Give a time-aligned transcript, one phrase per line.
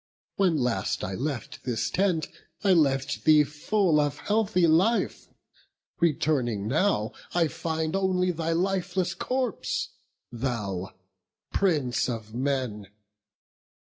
[0.37, 2.27] When last I left this tent,
[2.63, 5.27] I left thee full Of healthy life;
[5.99, 9.89] returning now, I find Only thy lifeless corpse,
[10.31, 10.89] thou
[11.53, 12.87] Prince of men!